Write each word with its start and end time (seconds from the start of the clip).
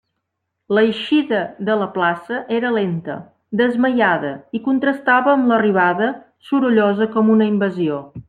L'eixida 0.75 1.41
de 1.67 1.75
la 1.81 1.87
plaça 1.97 2.39
era 2.59 2.71
lenta, 2.77 3.17
desmaiada, 3.61 4.33
i 4.59 4.63
contrastava 4.69 5.33
amb 5.37 5.53
l'arribada, 5.53 6.09
sorollosa 6.51 7.09
com 7.17 7.33
una 7.37 7.49
invasió. 7.55 8.01